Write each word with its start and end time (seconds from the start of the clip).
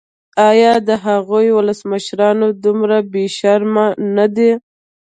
ایا 0.49 0.73
د 0.87 0.89
هغوی 1.05 1.47
ولسمشران 1.57 2.37
دومره 2.63 2.97
بې 3.11 3.25
شرمه 3.37 3.87
نه 4.15 4.25
دي. 4.35 4.51